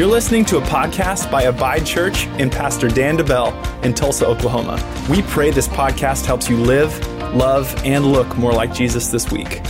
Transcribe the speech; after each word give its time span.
You're 0.00 0.08
listening 0.08 0.46
to 0.46 0.56
a 0.56 0.62
podcast 0.62 1.30
by 1.30 1.42
Abide 1.42 1.84
Church 1.84 2.24
and 2.38 2.50
Pastor 2.50 2.88
Dan 2.88 3.18
DeBell 3.18 3.84
in 3.84 3.92
Tulsa, 3.92 4.26
Oklahoma. 4.26 4.82
We 5.10 5.20
pray 5.20 5.50
this 5.50 5.68
podcast 5.68 6.24
helps 6.24 6.48
you 6.48 6.56
live, 6.56 6.98
love, 7.34 7.70
and 7.84 8.06
look 8.06 8.34
more 8.38 8.50
like 8.50 8.72
Jesus 8.72 9.08
this 9.08 9.30
week. 9.30 9.60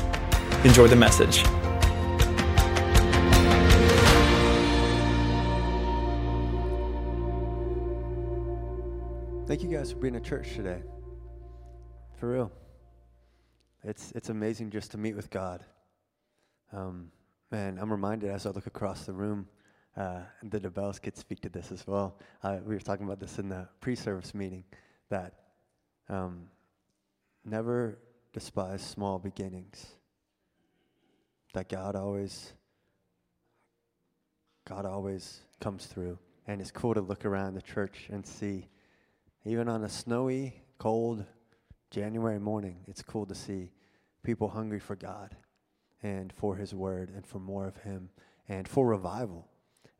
Enjoy 0.64 0.86
the 0.86 0.94
message. 0.94 1.42
Thank 9.48 9.64
you 9.64 9.68
guys 9.68 9.90
for 9.90 9.98
being 9.98 10.14
at 10.14 10.22
church 10.22 10.54
today. 10.54 10.80
For 12.20 12.30
real. 12.30 12.52
It's, 13.82 14.12
it's 14.12 14.28
amazing 14.28 14.70
just 14.70 14.92
to 14.92 14.96
meet 14.96 15.16
with 15.16 15.28
God. 15.28 15.64
Um, 16.72 17.10
man, 17.50 17.80
I'm 17.80 17.90
reminded 17.90 18.30
as 18.30 18.46
I 18.46 18.50
look 18.50 18.68
across 18.68 19.06
the 19.06 19.12
room, 19.12 19.48
uh, 20.00 20.20
the 20.42 20.58
DeBells 20.58 21.02
could 21.02 21.14
speak 21.14 21.40
to 21.42 21.50
this 21.50 21.70
as 21.70 21.86
well. 21.86 22.16
Uh, 22.42 22.56
we 22.64 22.74
were 22.74 22.80
talking 22.80 23.04
about 23.04 23.20
this 23.20 23.38
in 23.38 23.50
the 23.50 23.68
pre 23.80 23.94
service 23.94 24.34
meeting 24.34 24.64
that 25.10 25.34
um, 26.08 26.44
never 27.44 27.98
despise 28.32 28.80
small 28.80 29.18
beginnings. 29.18 29.86
That 31.52 31.68
God 31.68 31.96
always, 31.96 32.54
God 34.66 34.86
always 34.86 35.40
comes 35.60 35.84
through. 35.84 36.18
And 36.46 36.62
it's 36.62 36.70
cool 36.70 36.94
to 36.94 37.02
look 37.02 37.26
around 37.26 37.54
the 37.54 37.62
church 37.62 38.08
and 38.10 38.26
see, 38.26 38.68
even 39.44 39.68
on 39.68 39.84
a 39.84 39.88
snowy, 39.88 40.62
cold 40.78 41.26
January 41.90 42.40
morning, 42.40 42.78
it's 42.88 43.02
cool 43.02 43.26
to 43.26 43.34
see 43.34 43.70
people 44.22 44.48
hungry 44.48 44.80
for 44.80 44.96
God 44.96 45.36
and 46.02 46.32
for 46.32 46.56
His 46.56 46.72
Word 46.72 47.10
and 47.14 47.26
for 47.26 47.38
more 47.38 47.66
of 47.66 47.76
Him 47.76 48.08
and 48.48 48.66
for 48.66 48.86
revival. 48.86 49.46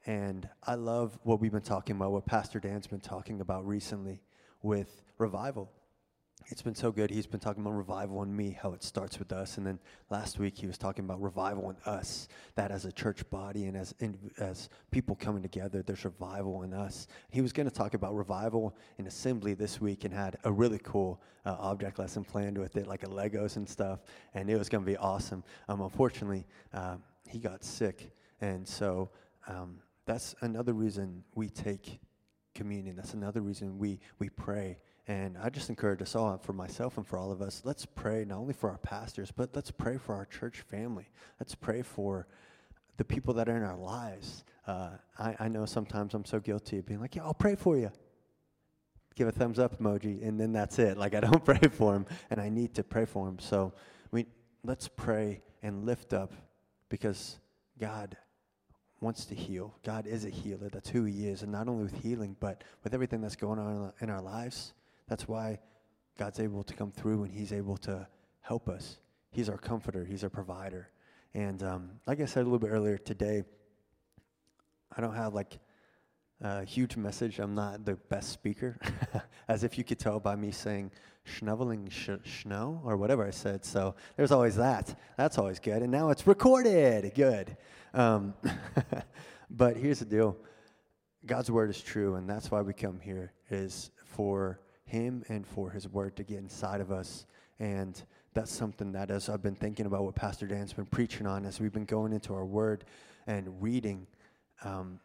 And 0.07 0.49
I 0.67 0.75
love 0.75 1.19
what 1.25 1.41
we've 1.41 1.53
been 1.53 1.61
talking 1.61 1.97
about, 1.97 2.13
what 2.13 2.27
Pastor 2.27 2.59
Dan's 2.59 2.87
been 2.87 3.01
talking 3.01 3.41
about 3.41 3.67
recently 3.67 4.23
with 4.63 5.03
revival. 5.19 5.71
It's 6.47 6.63
been 6.63 6.75
so 6.75 6.91
good. 6.91 7.11
He's 7.11 7.27
been 7.27 7.39
talking 7.39 7.63
about 7.63 7.75
revival 7.75 8.23
in 8.23 8.35
me, 8.35 8.59
how 8.61 8.73
it 8.73 8.83
starts 8.83 9.19
with 9.19 9.31
us. 9.31 9.59
And 9.59 9.67
then 9.67 9.79
last 10.09 10.39
week 10.39 10.57
he 10.57 10.67
was 10.67 10.79
talking 10.79 11.05
about 11.05 11.21
revival 11.21 11.71
in 11.71 11.77
us, 11.85 12.29
that 12.55 12.71
as 12.71 12.87
a 12.87 12.93
church 12.93 13.29
body 13.31 13.67
and 13.67 13.77
as, 13.77 13.95
in, 14.01 14.19
as 14.39 14.71
people 14.91 15.15
coming 15.15 15.43
together, 15.43 15.83
there's 15.83 16.05
revival 16.05 16.63
in 16.63 16.73
us. 16.73 17.07
He 17.31 17.43
was 17.43 17.53
going 17.53 17.69
to 17.69 17.75
talk 17.75 17.93
about 17.93 18.17
revival 18.17 18.75
in 18.99 19.07
assembly 19.07 19.55
this 19.55 19.81
week 19.81 20.05
and 20.05 20.15
had 20.15 20.39
a 20.45 20.51
really 20.51 20.81
cool 20.83 21.21
uh, 21.45 21.57
object 21.61 21.99
lesson 21.99 22.25
planned 22.25 22.57
with 22.57 22.77
it, 22.77 22.87
like 22.87 23.03
a 23.05 23.09
Legos 23.09 23.57
and 23.57 23.69
stuff. 23.69 24.01
And 24.35 24.49
it 24.49 24.57
was 24.57 24.69
going 24.69 24.83
to 24.83 24.91
be 24.91 24.97
awesome. 24.97 25.45
Um, 25.69 25.83
unfortunately, 25.83 26.47
uh, 26.73 26.97
he 27.29 27.39
got 27.39 27.63
sick. 27.63 28.13
And 28.41 28.67
so 28.67 29.11
um, 29.47 29.79
that's 30.07 30.35
another 30.41 30.73
reason 30.73 31.25
we 31.35 31.49
take 31.49 32.01
communion. 32.55 32.97
That's 32.97 33.15
another 33.15 33.41
reason 33.41 33.79
we, 33.79 34.01
we 34.19 34.29
pray. 34.29 34.79
And 35.07 35.37
I 35.43 35.51
just 35.51 35.71
encourage 35.71 36.03
us 36.03 36.15
all, 36.15 36.39
for 36.39 36.53
myself 36.53 36.97
and 36.97 37.07
for 37.07 37.19
all 37.19 37.33
of 37.33 37.43
us, 37.43 37.63
let's 37.65 37.87
pray 37.87 38.25
not 38.25 38.39
only 38.39 38.53
for 38.55 38.71
our 38.71 38.79
pastors, 38.79 39.33
but 39.35 39.51
let's 39.55 39.71
pray 39.71 39.99
for 39.99 40.15
our 40.15 40.27
church 40.27 40.61
family. 40.61 41.09
Let's 41.39 41.55
pray 41.55 41.83
for 41.83 42.27
the 42.97 43.05
people 43.05 43.35
that 43.35 43.49
are 43.49 43.57
in 43.57 43.63
our 43.63 43.77
lives. 43.77 44.45
Uh, 44.67 44.91
I, 45.19 45.37
I 45.41 45.49
know 45.49 45.65
sometimes 45.65 46.15
I'm 46.15 46.25
so 46.25 46.39
guilty 46.39 46.79
of 46.79 46.87
being 46.87 47.01
like, 47.01 47.17
yeah, 47.17 47.25
I'll 47.25 47.35
pray 47.35 47.57
for 47.57 47.77
you. 47.77 47.91
Give 49.17 49.27
a 49.27 49.33
thumbs 49.33 49.59
up 49.59 49.81
emoji, 49.81 50.27
and 50.27 50.39
then 50.39 50.53
that's 50.53 50.79
it. 50.79 50.97
Like, 50.97 51.15
I 51.15 51.21
don't 51.21 51.45
pray 51.45 51.69
for 51.73 51.95
them, 51.95 52.07
and 52.31 52.41
I 52.41 52.49
need 52.49 52.75
to 52.75 52.85
pray 52.85 53.05
for 53.05 53.27
them. 53.27 53.39
So 53.39 53.73
we, 54.11 54.27
let's 54.63 54.87
pray 54.87 55.43
and 55.63 55.85
lift 55.85 56.13
up 56.13 56.33
because 56.89 57.39
God 57.79 58.17
wants 59.01 59.25
to 59.27 59.35
heal. 59.35 59.75
God 59.85 60.07
is 60.07 60.25
a 60.25 60.31
healer. 60.31 60.69
That's 60.69 60.89
who 60.89 61.05
He 61.05 61.27
is. 61.27 61.43
And 61.43 61.51
not 61.51 61.69
only 61.69 61.85
with 61.85 62.03
healing, 62.03 62.37
but 62.39 62.65
with 62.85 62.95
everything 62.95 63.21
that's 63.21 63.37
going 63.37 63.59
on 63.59 63.93
in 64.01 64.11
our 64.11 64.21
lives. 64.21 64.75
That's 65.09 65.27
why 65.27 65.59
God's 66.19 66.39
able 66.39 66.63
to 66.65 66.75
come 66.75 66.93
through 66.93 67.25
and 67.25 67.33
He's 67.33 67.53
able 67.53 67.77
to 67.79 68.07
help 68.41 68.69
us. 68.69 68.99
He's 69.31 69.49
our 69.49 69.59
comforter, 69.59 70.05
He's 70.05 70.23
our 70.23 70.31
provider. 70.31 70.91
And 71.35 71.63
um, 71.63 71.91
like 72.07 72.21
I 72.21 72.27
said 72.27 72.43
a 72.43 72.45
little 72.45 72.59
bit 72.59 72.71
earlier 72.71 72.99
today, 72.99 73.45
I 74.97 75.01
don't 75.01 75.15
have 75.15 75.35
like 75.35 75.59
a 76.41 76.65
huge 76.65 76.97
message. 76.97 77.39
I'm 77.39 77.55
not 77.55 77.85
the 77.85 77.95
best 77.95 78.31
speaker, 78.31 78.79
as 79.49 79.63
if 79.63 79.79
you 79.79 79.85
could 79.85 79.99
tell 79.99 80.19
by 80.19 80.37
me 80.37 80.51
saying 80.51 80.91
schnoveling 81.25 81.89
sh- 81.89 82.11
snow 82.43 82.81
or 82.85 82.97
whatever 82.97 83.27
I 83.27 83.31
said. 83.31 83.65
So 83.65 83.95
there's 84.17 84.33
always 84.33 84.57
that. 84.57 84.95
That's 85.17 85.39
always 85.39 85.59
good. 85.59 85.83
And 85.83 85.91
now 85.91 86.11
it's 86.11 86.27
recorded. 86.27 87.13
Good. 87.15 87.57
Um, 87.95 88.35
but 89.51 89.77
here's 89.77 89.99
the 89.99 90.05
deal 90.05 90.37
God's 91.27 91.51
word 91.51 91.71
is 91.71 91.81
true, 91.81 92.15
and 92.15 92.29
that's 92.29 92.51
why 92.51 92.63
we 92.63 92.73
come 92.73 92.99
here, 92.99 93.33
is 93.51 93.91
for 94.05 94.61
Him 94.85 95.23
and 95.29 95.47
for 95.47 95.71
His 95.71 95.89
word 95.89 96.17
to 96.17 96.25
get 96.25 96.39
inside 96.39 96.81
of 96.81 96.91
us. 96.91 97.27
And 97.59 98.01
that's 98.33 98.51
something 98.51 98.93
that, 98.93 99.11
as 99.11 99.29
I've 99.29 99.43
been 99.43 99.55
thinking 99.55 99.87
about 99.87 100.05
what 100.05 100.15
Pastor 100.15 100.47
Dan's 100.47 100.73
been 100.73 100.87
preaching 100.87 101.27
on, 101.27 101.45
as 101.45 101.61
we've 101.61 101.73
been 101.73 101.85
going 101.85 102.13
into 102.13 102.33
our 102.33 102.47
word 102.47 102.85
and 103.27 103.61
reading, 103.63 104.07
um, 104.65 104.99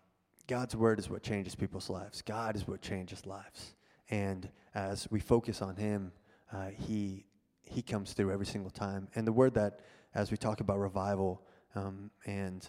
God's 0.47 0.75
word 0.75 0.99
is 0.99 1.09
what 1.09 1.23
changes 1.23 1.55
people's 1.55 1.89
lives. 1.89 2.21
God 2.21 2.55
is 2.55 2.67
what 2.67 2.81
changes 2.81 3.25
lives. 3.25 3.73
And 4.09 4.49
as 4.73 5.09
we 5.11 5.19
focus 5.19 5.61
on 5.61 5.75
Him, 5.75 6.11
uh, 6.51 6.67
He 6.67 7.25
He 7.63 7.81
comes 7.81 8.13
through 8.13 8.31
every 8.31 8.45
single 8.45 8.71
time. 8.71 9.07
And 9.15 9.25
the 9.25 9.33
word 9.33 9.53
that, 9.55 9.79
as 10.13 10.31
we 10.31 10.37
talk 10.37 10.59
about 10.61 10.79
revival, 10.79 11.41
um, 11.75 12.11
and 12.25 12.67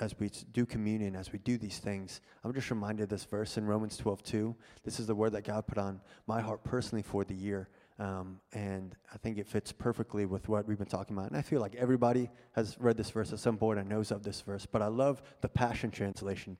as 0.00 0.18
we 0.18 0.30
do 0.52 0.64
communion, 0.64 1.14
as 1.14 1.30
we 1.30 1.38
do 1.38 1.58
these 1.58 1.78
things, 1.78 2.20
I'm 2.42 2.52
just 2.54 2.70
reminded 2.70 3.04
of 3.04 3.08
this 3.10 3.24
verse 3.24 3.58
in 3.58 3.66
Romans 3.66 3.96
12, 3.98 4.22
2. 4.22 4.56
This 4.82 4.98
is 4.98 5.06
the 5.06 5.14
word 5.14 5.32
that 5.32 5.44
God 5.44 5.66
put 5.66 5.78
on 5.78 6.00
my 6.26 6.40
heart 6.40 6.64
personally 6.64 7.02
for 7.02 7.22
the 7.22 7.34
year. 7.34 7.68
Um, 7.98 8.40
and 8.54 8.96
I 9.12 9.18
think 9.18 9.36
it 9.36 9.46
fits 9.46 9.72
perfectly 9.72 10.24
with 10.24 10.48
what 10.48 10.66
we've 10.66 10.78
been 10.78 10.86
talking 10.86 11.14
about. 11.14 11.28
And 11.28 11.36
I 11.36 11.42
feel 11.42 11.60
like 11.60 11.74
everybody 11.74 12.30
has 12.52 12.78
read 12.80 12.96
this 12.96 13.10
verse 13.10 13.30
at 13.32 13.38
some 13.40 13.58
point 13.58 13.78
and 13.78 13.88
knows 13.88 14.10
of 14.10 14.22
this 14.22 14.40
verse. 14.40 14.64
But 14.64 14.80
I 14.80 14.86
love 14.86 15.20
the 15.42 15.50
Passion 15.50 15.90
Translation 15.90 16.56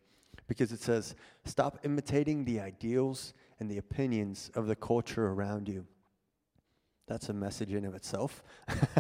because 0.47 0.71
it 0.71 0.83
says, 0.83 1.15
Stop 1.47 1.79
imitating 1.83 2.45
the 2.45 2.61
ideals 2.61 3.33
and 3.61 3.71
the 3.71 3.79
opinions 3.79 4.51
of 4.55 4.67
the 4.67 4.75
culture 4.75 5.27
around 5.27 5.69
you. 5.69 5.87
That's 7.07 7.29
a 7.29 7.35
message 7.35 7.73
in 7.73 7.85
of 7.85 7.95
itself. 7.95 8.43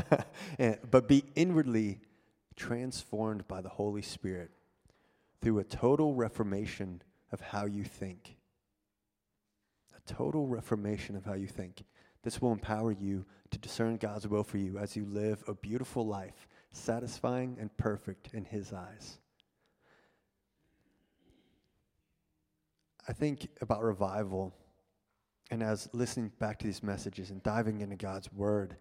and, 0.58 0.78
but 0.90 1.08
be 1.08 1.24
inwardly 1.34 2.00
transformed 2.56 3.48
by 3.48 3.62
the 3.62 3.68
Holy 3.68 4.02
Spirit 4.02 4.50
through 5.40 5.58
a 5.58 5.64
total 5.64 6.14
reformation 6.14 7.02
of 7.32 7.40
how 7.40 7.64
you 7.64 7.84
think. 7.84 8.36
A 9.96 10.12
total 10.12 10.46
reformation 10.46 11.16
of 11.16 11.24
how 11.24 11.34
you 11.34 11.46
think. 11.46 11.84
This 12.22 12.42
will 12.42 12.52
empower 12.52 12.92
you 12.92 13.24
to 13.50 13.58
discern 13.58 13.96
God's 13.96 14.28
will 14.28 14.44
for 14.44 14.58
you 14.58 14.76
as 14.76 14.94
you 14.94 15.06
live 15.06 15.42
a 15.48 15.54
beautiful 15.54 16.06
life, 16.06 16.48
satisfying 16.72 17.56
and 17.58 17.74
perfect 17.78 18.34
in 18.34 18.44
His 18.44 18.72
eyes. 18.72 19.18
I 23.08 23.12
think 23.12 23.48
about 23.60 23.82
revival, 23.82 24.54
and 25.50 25.62
as 25.62 25.88
listening 25.92 26.32
back 26.38 26.58
to 26.60 26.66
these 26.66 26.82
messages 26.82 27.30
and 27.30 27.42
diving 27.42 27.80
into 27.80 27.96
God's 27.96 28.32
Word, 28.32 28.76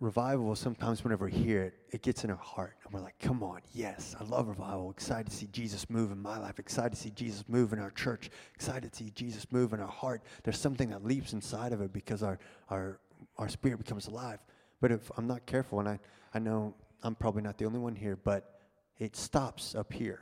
revival, 0.00 0.54
sometimes 0.54 1.02
whenever 1.02 1.26
we 1.26 1.32
hear 1.32 1.62
it, 1.62 1.74
it 1.90 2.02
gets 2.02 2.24
in 2.24 2.30
our 2.30 2.36
heart. 2.36 2.76
And 2.84 2.92
we're 2.92 3.00
like, 3.00 3.18
come 3.18 3.42
on, 3.42 3.60
yes, 3.72 4.14
I 4.20 4.24
love 4.24 4.48
revival. 4.48 4.90
Excited 4.90 5.30
to 5.30 5.36
see 5.36 5.48
Jesus 5.52 5.88
move 5.88 6.12
in 6.12 6.20
my 6.20 6.38
life. 6.38 6.58
Excited 6.58 6.92
to 6.92 6.96
see 6.96 7.10
Jesus 7.10 7.44
move 7.48 7.72
in 7.72 7.78
our 7.78 7.90
church. 7.90 8.30
Excited 8.54 8.92
to 8.92 8.96
see 8.96 9.10
Jesus 9.14 9.46
move 9.50 9.72
in 9.72 9.80
our 9.80 9.88
heart. 9.88 10.22
There's 10.42 10.58
something 10.58 10.90
that 10.90 11.04
leaps 11.04 11.32
inside 11.32 11.72
of 11.72 11.80
it 11.80 11.92
because 11.92 12.22
our, 12.22 12.38
our, 12.68 13.00
our 13.38 13.48
spirit 13.48 13.78
becomes 13.78 14.06
alive. 14.06 14.40
But 14.80 14.92
if 14.92 15.10
I'm 15.16 15.26
not 15.26 15.46
careful, 15.46 15.80
and 15.80 15.88
I, 15.88 15.98
I 16.34 16.38
know 16.38 16.74
I'm 17.02 17.14
probably 17.14 17.42
not 17.42 17.56
the 17.56 17.64
only 17.64 17.78
one 17.78 17.94
here, 17.94 18.16
but 18.22 18.60
it 18.98 19.16
stops 19.16 19.74
up 19.74 19.92
here. 19.92 20.20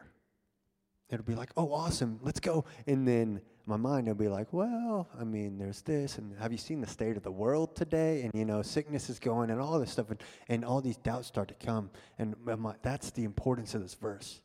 It'll 1.11 1.25
be 1.25 1.35
like, 1.35 1.51
oh, 1.57 1.73
awesome, 1.73 2.19
let's 2.23 2.41
go. 2.41 2.65
And 2.87 3.07
then 3.07 3.41
my 3.67 3.77
mind 3.77 4.09
will 4.09 4.15
be 4.15 4.29
like, 4.29 4.53
well, 4.53 5.09
I 5.19 5.25
mean, 5.25 5.59
there's 5.59 5.83
this, 5.83 6.19
and 6.19 6.37
have 6.39 6.53
you 6.53 6.59
seen 6.59 6.81
the 6.81 6.87
state 6.87 7.17
of 7.17 7.23
the 7.23 7.31
world 7.31 7.77
today? 7.77 8.23
And 8.23 8.33
you 8.35 8.45
know, 8.45 8.63
sickness 8.63 9.09
is 9.09 9.19
going, 9.19 9.51
and 9.51 9.61
all 9.61 9.79
this 9.79 9.91
stuff, 9.91 10.11
and, 10.11 10.23
and 10.49 10.65
all 10.65 10.81
these 10.81 10.97
doubts 10.97 11.29
start 11.29 11.49
to 11.49 11.55
come. 11.55 11.91
And 12.19 12.35
my, 12.45 12.75
that's 12.83 13.11
the 13.11 13.25
importance 13.25 13.75
of 13.75 13.83
this 13.83 13.95
verse, 13.95 14.41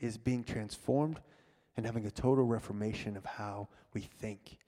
is 0.00 0.16
being 0.16 0.44
transformed 0.44 1.20
and 1.76 1.86
having 1.86 2.06
a 2.06 2.10
total 2.10 2.44
reformation 2.44 3.16
of 3.16 3.24
how 3.24 3.68
we 3.94 4.02
think, 4.02 4.58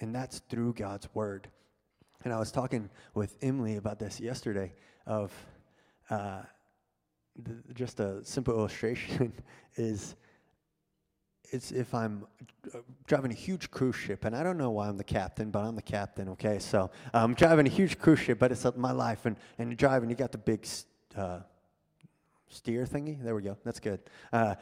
and 0.00 0.14
that's 0.14 0.40
through 0.48 0.74
God's 0.74 1.08
word. 1.14 1.48
And 2.24 2.32
I 2.32 2.38
was 2.38 2.50
talking 2.50 2.88
with 3.14 3.36
Emily 3.42 3.76
about 3.76 3.98
this 3.98 4.18
yesterday. 4.18 4.72
Of 5.06 5.32
uh, 6.08 6.42
the, 7.36 7.62
just 7.74 8.00
a 8.00 8.24
simple 8.24 8.54
illustration 8.54 9.32
is 9.76 10.16
it's 11.54 11.70
if 11.70 11.94
I'm 11.94 12.26
uh, 12.74 12.78
driving 13.06 13.30
a 13.30 13.34
huge 13.34 13.70
cruise 13.70 13.94
ship, 13.94 14.24
and 14.24 14.34
I 14.34 14.42
don't 14.42 14.58
know 14.58 14.70
why 14.70 14.88
I'm 14.88 14.96
the 14.96 15.04
captain, 15.04 15.50
but 15.50 15.60
I'm 15.60 15.76
the 15.76 15.82
captain, 15.82 16.28
okay? 16.30 16.58
So 16.58 16.90
I'm 17.12 17.34
driving 17.34 17.66
a 17.66 17.70
huge 17.70 17.98
cruise 17.98 18.18
ship, 18.18 18.40
but 18.40 18.50
it's 18.50 18.66
my 18.76 18.90
life, 18.90 19.24
and, 19.24 19.36
and 19.58 19.70
you're 19.70 19.76
driving, 19.76 20.10
you 20.10 20.16
got 20.16 20.32
the 20.32 20.38
big 20.38 20.66
uh, 21.16 21.40
steer 22.48 22.84
thingy. 22.84 23.22
There 23.22 23.36
we 23.36 23.42
go. 23.42 23.56
That's 23.64 23.78
good. 23.78 24.00
Uh, 24.32 24.56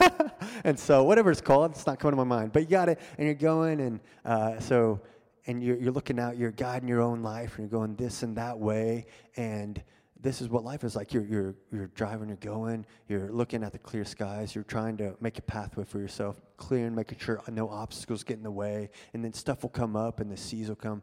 and 0.64 0.78
so 0.78 1.04
whatever 1.04 1.30
it's 1.30 1.40
called, 1.40 1.70
it's 1.70 1.86
not 1.86 2.00
coming 2.00 2.12
to 2.12 2.24
my 2.24 2.36
mind. 2.36 2.52
But 2.52 2.62
you 2.62 2.68
got 2.68 2.88
it, 2.88 2.98
and 3.16 3.26
you're 3.26 3.34
going, 3.34 3.80
and 3.80 4.00
uh, 4.24 4.58
so 4.58 5.00
and 5.46 5.62
you're, 5.62 5.76
you're 5.76 5.92
looking 5.92 6.18
out, 6.18 6.36
you're 6.36 6.50
guiding 6.50 6.88
your 6.88 7.00
own 7.00 7.22
life, 7.22 7.58
and 7.58 7.70
you're 7.70 7.80
going 7.80 7.94
this 7.94 8.24
and 8.24 8.36
that 8.38 8.58
way, 8.58 9.06
and 9.36 9.80
this 10.24 10.40
is 10.40 10.48
what 10.48 10.64
life 10.64 10.84
is 10.84 10.96
like. 10.96 11.12
You're, 11.12 11.26
you're, 11.26 11.54
you're 11.70 11.86
driving, 11.88 12.28
you're 12.28 12.38
going, 12.38 12.86
you're 13.08 13.30
looking 13.30 13.62
at 13.62 13.72
the 13.72 13.78
clear 13.78 14.06
skies, 14.06 14.54
you're 14.54 14.64
trying 14.64 14.96
to 14.96 15.14
make 15.20 15.38
a 15.38 15.42
pathway 15.42 15.84
for 15.84 15.98
yourself, 16.00 16.40
clearing, 16.56 16.94
making 16.94 17.18
sure 17.18 17.42
no 17.52 17.68
obstacles 17.68 18.24
get 18.24 18.38
in 18.38 18.42
the 18.42 18.50
way, 18.50 18.88
and 19.12 19.22
then 19.22 19.34
stuff 19.34 19.62
will 19.62 19.70
come 19.70 19.94
up 19.94 20.20
and 20.20 20.32
the 20.32 20.36
seas 20.36 20.70
will 20.70 20.76
come. 20.76 21.02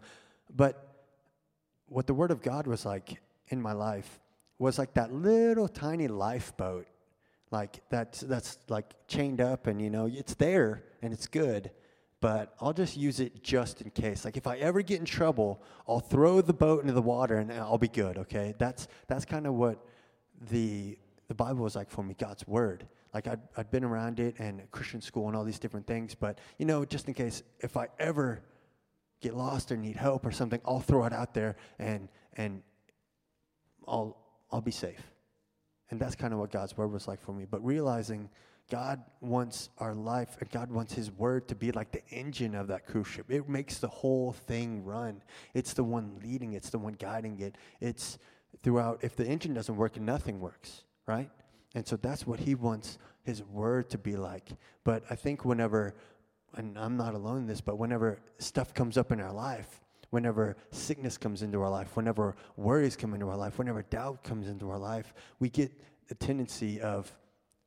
But 0.54 1.06
what 1.86 2.08
the 2.08 2.16
Word 2.16 2.32
of 2.32 2.42
God 2.42 2.66
was 2.66 2.84
like 2.84 3.22
in 3.50 3.62
my 3.62 3.74
life 3.74 4.20
was 4.58 4.80
like 4.80 4.96
that 4.96 5.14
little 5.14 5.68
tiny 5.68 6.08
lifeboat, 6.08 6.88
like 7.52 7.80
that's, 7.92 8.22
that's 8.22 8.58
like 8.70 8.92
chained 9.08 9.40
up, 9.40 9.68
and 9.68 9.80
you 9.80 9.92
know, 9.92 10.10
it's 10.12 10.34
there 10.34 10.84
and 11.04 11.14
it's 11.14 11.28
good 11.28 11.70
but 12.22 12.54
I'll 12.62 12.72
just 12.72 12.96
use 12.96 13.20
it 13.20 13.44
just 13.44 13.82
in 13.82 13.90
case. 13.90 14.24
Like 14.24 14.38
if 14.38 14.46
I 14.46 14.58
ever 14.58 14.82
get 14.84 15.00
in 15.00 15.06
trouble, 15.06 15.62
I'll 15.88 16.00
throw 16.00 16.40
the 16.40 16.54
boat 16.54 16.82
into 16.82 16.94
the 16.94 17.02
water 17.02 17.38
and 17.38 17.52
I'll 17.52 17.80
be 17.80 17.88
good, 17.88 18.18
okay? 18.20 18.54
That's 18.58 18.88
that's 19.08 19.26
kind 19.26 19.48
of 19.48 19.56
what 19.56 19.84
the 20.50 20.98
the 21.28 21.36
Bible 21.36 21.64
was 21.64 21.76
like 21.76 21.90
for 21.90 22.04
me, 22.04 22.14
God's 22.18 22.48
word. 22.48 22.88
Like 23.14 23.28
I'd, 23.28 23.42
I'd 23.58 23.72
been 23.72 23.84
around 23.84 24.20
it 24.20 24.36
and 24.38 24.70
Christian 24.72 25.02
school 25.02 25.28
and 25.28 25.36
all 25.36 25.44
these 25.44 25.60
different 25.60 25.88
things, 25.88 26.16
but 26.16 26.40
you 26.60 26.66
know, 26.66 26.86
just 26.86 27.08
in 27.08 27.16
case 27.16 27.42
if 27.60 27.76
I 27.76 27.88
ever 28.00 28.44
get 29.20 29.36
lost 29.36 29.72
or 29.72 29.78
need 29.78 29.96
help 29.96 30.26
or 30.26 30.32
something, 30.32 30.62
I'll 30.64 30.80
throw 30.80 31.06
it 31.06 31.14
out 31.14 31.34
there 31.34 31.56
and 31.80 32.08
and 32.38 32.62
I'll 33.88 34.16
I'll 34.52 34.62
be 34.62 34.72
safe. 34.72 35.02
And 35.90 36.00
that's 36.00 36.16
kind 36.16 36.34
of 36.34 36.40
what 36.40 36.52
God's 36.52 36.78
word 36.78 36.92
was 36.92 37.08
like 37.08 37.20
for 37.20 37.34
me. 37.34 37.46
But 37.50 37.66
realizing 37.66 38.30
God 38.72 39.04
wants 39.20 39.70
our 39.80 39.94
life 39.94 40.38
and 40.40 40.50
God 40.50 40.72
wants 40.72 40.94
His 40.94 41.12
word 41.12 41.50
to 41.50 41.56
be 41.56 41.74
like 41.74 41.92
the 41.92 42.02
engine 42.10 42.56
of 42.56 42.68
that 42.70 42.88
cruise 42.88 43.08
ship. 43.08 43.26
It 43.30 43.50
makes 43.50 43.80
the 43.80 43.90
whole 43.90 44.32
thing 44.32 44.86
run. 44.86 45.22
It's 45.54 45.74
the 45.74 45.84
one 45.84 46.18
leading, 46.24 46.54
it's 46.54 46.70
the 46.70 46.80
one 46.80 46.94
guiding 46.94 47.38
it. 47.42 47.58
It's 47.82 48.18
throughout, 48.64 49.00
if 49.04 49.18
the 49.18 49.28
engine 49.28 49.54
doesn't 49.54 49.76
work, 49.76 50.00
nothing 50.00 50.40
works, 50.40 50.86
right? 51.06 51.30
And 51.76 51.86
so 51.86 51.98
that's 51.98 52.26
what 52.26 52.40
He 52.40 52.56
wants 52.56 52.98
His 53.24 53.44
word 53.44 53.90
to 53.90 53.98
be 53.98 54.16
like. 54.16 54.50
But 54.86 55.04
I 55.10 55.16
think 55.16 55.44
whenever, 55.44 55.94
and 56.56 56.80
I'm 56.80 56.96
not 56.96 57.14
alone 57.14 57.40
in 57.40 57.48
this, 57.48 57.60
but 57.60 57.78
whenever 57.78 58.20
stuff 58.40 58.74
comes 58.74 58.98
up 58.98 59.12
in 59.12 59.20
our 59.20 59.34
life, 59.34 59.82
whenever 60.12 60.56
sickness 60.72 61.18
comes 61.18 61.42
into 61.42 61.62
our 61.62 61.70
life, 61.70 61.98
whenever 61.98 62.38
worries 62.56 62.96
come 62.96 63.14
into 63.14 63.28
our 63.28 63.38
life, 63.38 63.58
whenever 63.58 63.82
doubt 63.84 64.24
comes 64.24 64.48
into 64.48 64.70
our 64.70 64.80
life, 64.80 65.14
we 65.40 65.50
get 65.50 65.74
the 66.08 66.16
tendency 66.16 66.80
of, 66.80 67.12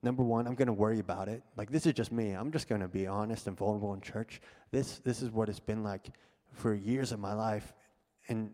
number 0.05 0.23
one, 0.23 0.47
I'm 0.47 0.55
going 0.55 0.67
to 0.67 0.73
worry 0.73 1.01
about 1.01 1.29
it. 1.29 1.43
Like 1.57 1.71
this 1.71 1.87
is 1.87 1.95
just 1.95 2.13
me. 2.13 2.33
I'm 2.33 2.53
just 2.53 2.69
going 2.69 2.81
to 2.81 2.89
be 2.89 3.07
honest 3.07 3.47
and 3.47 3.57
vulnerable 3.57 3.95
in 3.95 4.01
church. 4.01 4.41
This 4.71 4.99
this 4.99 5.23
is 5.23 5.31
what 5.31 5.49
it's 5.49 5.61
been 5.61 5.83
like 5.83 6.11
for 6.53 6.75
years 6.75 7.11
of 7.11 7.19
my 7.19 7.33
life, 7.33 7.73
and 8.29 8.51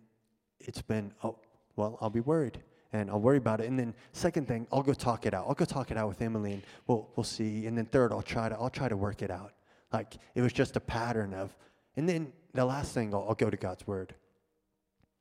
it's 0.61 0.81
been 0.81 1.13
oh 1.23 1.37
well, 1.77 1.99
I'll 2.01 2.11
be 2.11 2.21
worried 2.21 2.63
and 2.93 3.11
I'll 3.11 3.21
worry 3.21 3.37
about 3.37 3.61
it. 3.61 3.69
And 3.69 3.79
then 3.79 3.95
second 4.13 4.49
thing, 4.49 4.67
I'll 4.73 4.83
go 4.83 4.93
talk 4.93 5.27
it 5.27 5.35
out. 5.35 5.47
I'll 5.49 5.55
go 5.55 5.65
talk 5.65 5.91
it 5.91 5.97
out 5.97 6.09
with 6.09 6.21
Emily, 6.23 6.53
and 6.55 6.63
we'll 6.87 7.09
we'll 7.17 7.25
see. 7.25 7.67
And 7.67 7.77
then 7.77 7.87
third, 7.87 8.13
I'll 8.13 8.23
try 8.23 8.49
to 8.49 8.57
I'll 8.57 8.71
try 8.71 8.89
to 8.89 8.97
work 8.97 9.23
it 9.23 9.31
out. 9.31 9.53
Like 9.93 10.17
it 10.35 10.43
was 10.43 10.53
just 10.53 10.77
a 10.77 10.81
pattern 10.81 11.35
of. 11.35 11.55
And 11.97 12.09
then 12.09 12.33
the 12.55 12.65
last 12.65 12.95
thing, 12.95 13.13
I'll, 13.15 13.27
I'll 13.29 13.35
go 13.35 13.51
to 13.51 13.57
God's 13.57 13.87
word. 13.87 14.15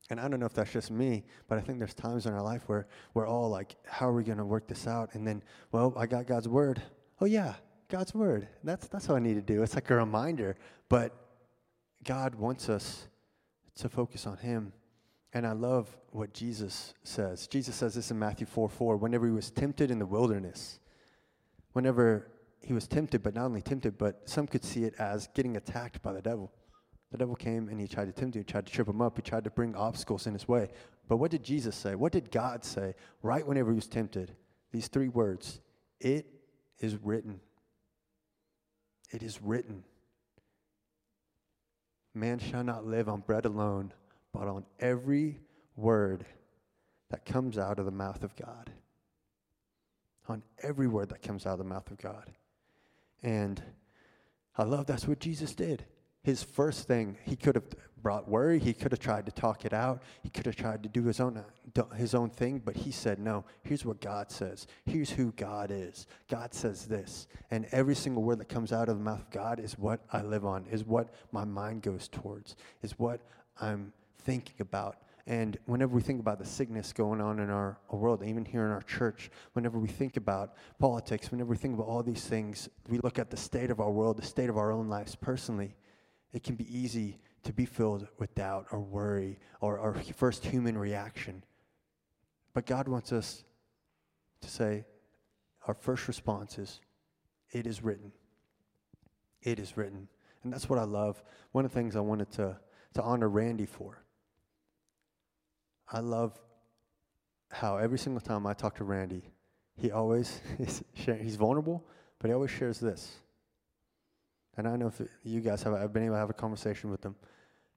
And 0.10 0.20
I 0.20 0.28
don't 0.28 0.40
know 0.40 0.46
if 0.46 0.54
that's 0.54 0.72
just 0.72 0.90
me, 0.90 1.24
but 1.48 1.58
I 1.58 1.62
think 1.62 1.78
there's 1.78 1.94
times 1.94 2.26
in 2.26 2.34
our 2.34 2.42
life 2.42 2.64
where 2.68 2.88
we're 3.14 3.28
all 3.28 3.50
like, 3.50 3.76
how 3.86 4.10
are 4.10 4.14
we 4.14 4.24
going 4.24 4.40
to 4.40 4.46
work 4.46 4.68
this 4.68 4.88
out? 4.88 5.14
And 5.14 5.26
then, 5.26 5.44
well, 5.72 5.94
I 5.96 6.08
got 6.08 6.26
God's 6.26 6.48
word. 6.48 6.82
Oh, 7.22 7.26
yeah, 7.26 7.54
God's 7.90 8.14
word. 8.14 8.48
That's, 8.64 8.88
that's 8.88 9.08
what 9.08 9.16
I 9.16 9.20
need 9.20 9.36
to 9.36 9.42
do. 9.42 9.62
It's 9.62 9.76
like 9.76 9.90
a 9.92 9.96
reminder. 9.96 10.56
But 10.90 11.16
God 12.04 12.36
wants 12.36 12.70
us 12.70 13.08
to 13.76 13.90
focus 13.90 14.26
on 14.26 14.38
Him. 14.38 14.74
And 15.34 15.46
I 15.46 15.52
love 15.52 15.96
what 16.10 16.34
Jesus 16.34 16.96
says. 17.04 17.48
Jesus 17.48 17.76
says 17.76 17.94
this 17.94 18.10
in 18.10 18.18
Matthew 18.18 18.48
4 18.48 18.68
4. 18.68 18.98
Whenever 18.98 19.28
he 19.28 19.32
was 19.32 19.52
tempted 19.52 19.92
in 19.92 20.00
the 20.00 20.06
wilderness, 20.08 20.80
whenever 21.74 22.32
he 22.62 22.74
was 22.74 22.88
tempted, 22.88 23.22
but 23.22 23.36
not 23.36 23.46
only 23.46 23.62
tempted, 23.62 23.98
but 23.98 24.28
some 24.28 24.48
could 24.48 24.64
see 24.64 24.84
it 24.86 24.96
as 24.98 25.28
getting 25.36 25.56
attacked 25.56 26.02
by 26.02 26.14
the 26.14 26.22
devil. 26.22 26.52
The 27.12 27.18
devil 27.18 27.36
came 27.36 27.70
and 27.70 27.80
he 27.80 27.88
tried 27.88 28.06
to 28.06 28.12
tempt 28.12 28.36
him, 28.36 28.42
he 28.42 28.52
tried 28.52 28.68
to 28.68 28.72
trip 28.72 28.88
him 28.88 29.02
up, 29.02 29.16
he 29.16 29.22
tried 29.22 29.44
to 29.46 29.50
bring 29.50 29.76
obstacles 29.76 30.28
in 30.28 30.34
his 30.34 30.48
way. 30.48 30.70
But 31.08 31.18
what 31.18 31.32
did 31.32 31.44
Jesus 31.44 31.76
say? 31.76 31.96
What 31.96 32.12
did 32.12 32.30
God 32.30 32.64
say 32.64 32.94
right 33.24 33.46
whenever 33.46 33.72
he 33.72 33.76
was 33.76 33.88
tempted? 33.88 34.36
These 34.72 34.88
three 34.88 35.08
words 35.08 35.60
It 36.00 36.28
is 36.80 36.96
written. 36.98 37.40
It 39.12 39.24
is 39.24 39.42
written. 39.42 39.84
Man 42.14 42.38
shall 42.38 42.64
not 42.64 42.86
live 42.86 43.10
on 43.10 43.22
bread 43.22 43.46
alone, 43.46 43.92
but 44.34 44.48
on 44.48 44.66
every 44.80 45.40
word 45.76 46.26
that 47.10 47.26
comes 47.26 47.58
out 47.58 47.80
of 47.80 47.86
the 47.86 47.92
mouth 47.92 48.24
of 48.24 48.36
God. 48.36 48.72
On 50.28 50.44
every 50.62 50.88
word 50.88 51.10
that 51.10 51.24
comes 51.24 51.48
out 51.48 51.54
of 51.54 51.58
the 51.60 51.64
mouth 51.64 51.90
of 51.90 51.98
God. 51.98 52.32
And 53.24 53.62
I 54.56 54.64
love 54.64 54.86
that's 54.86 55.08
what 55.08 55.20
Jesus 55.20 55.56
did 55.56 55.86
his 56.22 56.44
first 56.44 56.88
thing, 56.88 57.18
he 57.26 57.36
could 57.36 57.56
have 57.56 57.64
brought 58.02 58.28
worry. 58.28 58.60
He 58.60 58.74
could 58.74 58.92
have 58.92 59.00
tried 59.00 59.26
to 59.26 59.32
talk 59.32 59.66
it 59.66 59.74
out. 59.74 60.02
He 60.22 60.30
could 60.30 60.46
have 60.46 60.56
tried 60.56 60.84
to 60.84 60.90
do 60.90 61.04
his 61.04 61.20
own, 61.20 61.44
his 61.96 62.16
own 62.16 62.30
thing, 62.30 62.62
but 62.64 62.76
he 62.76 62.92
said, 62.92 63.20
No, 63.20 63.46
here's 63.64 63.86
what 63.86 64.02
God 64.02 64.32
says. 64.32 64.68
Here's 64.86 65.10
who 65.10 65.32
God 65.34 65.72
is. 65.72 66.08
God 66.30 66.54
says 66.54 66.86
this. 66.86 67.28
And 67.52 67.68
every 67.72 67.96
single 67.96 68.24
word 68.24 68.40
that 68.40 68.50
comes 68.50 68.72
out 68.72 68.90
of 68.90 68.98
the 68.98 69.04
mouth 69.04 69.22
of 69.22 69.30
God 69.32 69.60
is 69.60 69.78
what 69.78 70.02
I 70.12 70.22
live 70.22 70.46
on, 70.46 70.66
is 70.72 70.84
what 70.84 71.14
my 71.32 71.46
mind 71.46 71.82
goes 71.82 72.08
towards, 72.08 72.56
is 72.82 72.98
what 72.98 73.22
I'm 73.60 73.94
thinking 74.20 74.58
about. 74.60 74.98
And 75.28 75.58
whenever 75.66 75.96
we 75.96 76.02
think 76.02 76.20
about 76.20 76.40
the 76.40 76.46
sickness 76.46 76.92
going 76.92 77.22
on 77.22 77.40
in 77.40 77.52
our, 77.52 77.78
our, 77.92 78.00
world, 78.00 78.24
even 78.26 78.46
here 78.46 78.66
in 78.66 78.72
our 78.72 78.82
church, 78.82 79.30
whenever 79.54 79.78
we 79.78 79.88
think 79.88 80.18
about 80.18 80.56
politics, 80.80 81.30
whenever 81.30 81.52
we 81.52 81.58
think 81.58 81.76
about 81.76 81.86
all 81.86 82.02
these 82.02 82.26
things, 82.26 82.68
we 82.88 82.98
look 83.04 83.20
at 83.20 83.30
the 83.30 83.38
state 83.38 83.70
of 83.70 83.80
our 83.80 83.92
world, 83.92 84.18
the 84.18 84.26
state 84.26 84.50
of 84.50 84.58
our 84.58 84.72
own 84.72 84.90
lives 84.90 85.16
personally 85.16 85.76
it 86.34 86.44
can 86.44 86.56
be 86.56 86.66
easy 86.76 87.20
to 87.44 87.54
be 87.54 87.66
filled 87.66 88.08
with 88.18 88.34
doubt 88.36 88.68
or 88.72 88.80
worry 88.80 89.40
or 89.62 89.80
our 89.80 89.96
first 90.16 90.46
human 90.46 90.78
reaction. 90.78 91.44
But 92.54 92.66
God 92.66 92.88
wants 92.88 93.12
us 93.12 93.44
to 94.42 94.50
say, 94.50 94.86
our 95.68 95.74
first 95.74 96.08
response 96.08 96.58
is, 96.58 96.80
It 97.52 97.66
is 97.66 97.84
written. 97.84 98.12
It 99.42 99.60
is 99.60 99.78
written. 99.78 100.08
And 100.44 100.54
that's 100.54 100.70
what 100.70 100.80
I 100.80 100.84
love. 100.84 101.22
One 101.52 101.66
of 101.66 101.72
the 101.72 101.76
things 101.76 101.96
I 101.96 102.02
wanted 102.02 102.32
to, 102.34 102.58
to 102.94 103.02
honor 103.02 103.30
Randy 103.30 103.66
for. 103.66 104.04
I 105.92 106.00
love 106.00 106.40
how 107.52 107.78
every 107.78 107.98
single 107.98 108.22
time 108.22 108.46
I 108.46 108.54
talk 108.54 108.76
to 108.76 108.84
Randy, 108.84 109.24
he 109.76 109.92
always 109.92 110.42
sharing, 110.94 111.24
he's 111.24 111.36
vulnerable, 111.36 111.84
but 112.20 112.28
he 112.28 112.34
always 112.34 112.52
shares 112.52 112.80
this. 112.80 113.18
And 114.60 114.68
I 114.68 114.76
know 114.76 114.88
if 114.88 115.02
you 115.24 115.40
guys 115.40 115.64
have, 115.64 115.74
I've 115.74 115.94
been 115.94 116.04
able 116.04 116.16
to 116.16 116.20
have 116.20 116.30
a 116.30 116.34
conversation 116.34 116.92
with 116.92 117.02
him. 117.02 117.16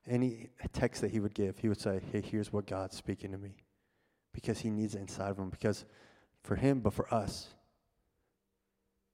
Any 0.05 0.49
text 0.73 1.01
that 1.03 1.13
he 1.13 1.21
would 1.21 1.33
give, 1.33 1.57
he 1.57 1.69
would 1.69 1.81
say, 1.81 2.01
Hey, 2.11 2.21
here's 2.21 2.53
what 2.53 2.67
God's 2.67 2.97
speaking 2.97 3.31
to 3.31 3.39
me. 3.39 3.55
Because 4.33 4.59
he 4.59 4.69
needs 4.69 4.97
it 4.97 4.99
inside 4.99 5.31
of 5.31 5.39
him. 5.39 5.49
Because 5.49 5.85
for 6.43 6.57
him, 6.57 6.81
but 6.81 6.93
for 6.93 7.07
us, 7.15 7.47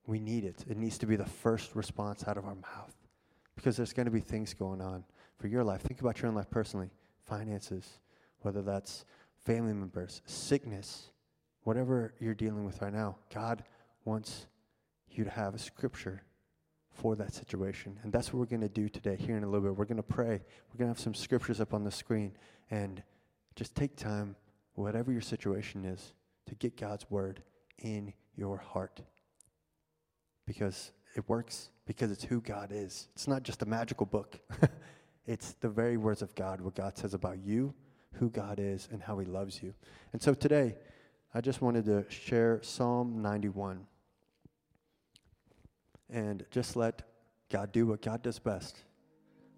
we 0.07 0.19
need 0.19 0.47
it. 0.47 0.65
It 0.67 0.79
needs 0.79 0.97
to 0.97 1.07
be 1.07 1.15
the 1.15 1.27
first 1.27 1.77
response 1.77 2.27
out 2.27 2.39
of 2.39 2.47
our 2.47 2.55
mouth. 2.55 2.97
Because 3.55 3.77
there's 3.77 3.93
going 3.93 4.07
to 4.07 4.13
be 4.13 4.21
things 4.21 4.55
going 4.55 4.81
on 4.81 5.05
for 5.37 5.49
your 5.49 5.63
life. 5.63 5.83
Think 5.83 6.01
about 6.01 6.23
your 6.23 6.31
own 6.31 6.35
life 6.35 6.49
personally 6.49 6.89
finances, 7.27 7.99
whether 8.41 8.63
that's 8.63 9.05
family 9.45 9.75
members, 9.75 10.23
sickness, 10.25 11.11
whatever 11.65 12.15
you're 12.19 12.33
dealing 12.33 12.65
with 12.65 12.81
right 12.81 12.95
now. 12.95 13.17
God 13.31 13.63
wants 14.07 14.47
you 15.11 15.23
to 15.25 15.31
have 15.31 15.55
a 15.55 15.59
scripture 15.59 16.23
for 16.99 17.15
that 17.15 17.33
situation. 17.33 17.99
And 18.03 18.13
that's 18.13 18.33
what 18.33 18.41
we're 18.41 18.47
going 18.47 18.61
to 18.61 18.69
do 18.69 18.89
today, 18.89 19.17
here 19.17 19.37
in 19.37 19.45
a 19.45 19.47
little 19.47 19.61
bit. 19.61 19.77
We're 19.77 19.85
going 19.85 19.99
to 19.99 20.03
pray. 20.03 20.41
We're 20.73 20.79
going 20.79 20.89
to 20.89 20.95
have 20.95 20.99
some 20.99 21.15
scriptures 21.15 21.61
up 21.61 21.73
on 21.73 21.85
the 21.85 21.93
screen. 21.93 22.33
And 22.71 23.03
just 23.55 23.75
take 23.75 23.97
time, 23.97 24.35
whatever 24.75 25.13
your 25.13 25.21
situation 25.21 25.85
is, 25.85 26.13
to 26.47 26.57
get 26.57 26.77
God's 26.77 27.09
word 27.09 27.43
in 27.79 28.13
your 28.37 28.57
heart. 28.57 29.01
Because 30.45 30.91
it 31.15 31.29
works, 31.29 31.71
because 31.87 32.11
it's 32.11 32.25
who 32.25 32.41
God 32.41 32.71
is. 32.73 33.09
It's 33.15 33.29
not 33.29 33.45
just 33.45 33.63
a 33.63 33.67
magical 33.67 34.07
book, 34.07 34.39
it's 35.27 35.53
the 35.61 35.69
very 35.69 35.97
words 35.97 36.21
of 36.21 36.35
God, 36.35 36.61
what 36.61 36.75
God 36.75 36.97
says 36.97 37.15
about 37.15 37.39
you, 37.39 37.75
who 38.15 38.29
God 38.29 38.59
is, 38.59 38.89
and 38.91 39.03
how 39.03 39.19
He 39.19 39.27
loves 39.27 39.63
you. 39.63 39.73
And 40.13 40.21
so 40.21 40.35
today, 40.35 40.75
I 41.33 41.41
just 41.41 41.63
wanted 41.63 41.85
to 41.85 42.05
share 42.09 42.61
Psalm 42.63 43.23
91 43.23 43.87
and 46.11 46.45
just 46.51 46.77
let 46.77 47.03
God 47.51 47.73
do 47.73 47.87
what 47.87 48.03
God 48.03 48.23
does 48.23 48.39
best. 48.39 48.85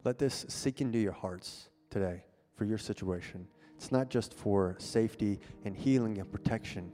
Let 0.04 0.18
this 0.18 0.46
sink 0.48 0.80
into 0.80 0.98
your 0.98 1.12
hearts 1.12 1.68
today 1.90 2.24
for 2.56 2.64
your 2.64 2.78
situation. 2.78 3.46
It's 3.76 3.92
not 3.92 4.10
just 4.10 4.34
for 4.34 4.76
safety 4.78 5.40
and 5.64 5.76
healing 5.76 6.18
and 6.18 6.30
protection, 6.30 6.92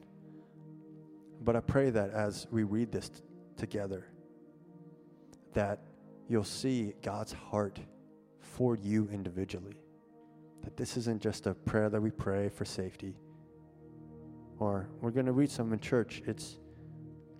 But 1.42 1.56
I 1.56 1.60
pray 1.60 1.90
that 1.90 2.10
as 2.10 2.46
we 2.50 2.64
read 2.64 2.90
this 2.92 3.08
t- 3.08 3.20
together, 3.56 4.06
that 5.52 5.80
you'll 6.28 6.44
see 6.44 6.94
God's 7.02 7.32
heart 7.32 7.78
for 8.40 8.76
you 8.76 9.08
individually. 9.12 9.76
That 10.62 10.76
this 10.76 10.96
isn't 10.96 11.22
just 11.22 11.46
a 11.46 11.54
prayer 11.54 11.88
that 11.90 12.00
we 12.00 12.10
pray 12.10 12.48
for 12.48 12.64
safety. 12.64 13.14
Or 14.58 14.88
we're 15.00 15.10
going 15.10 15.26
to 15.26 15.32
read 15.32 15.50
some 15.50 15.72
in 15.72 15.78
church. 15.78 16.22
It's 16.26 16.58